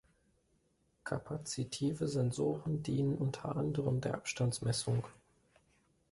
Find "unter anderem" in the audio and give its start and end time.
3.15-4.01